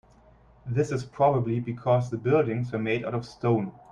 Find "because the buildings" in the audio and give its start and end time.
1.59-2.71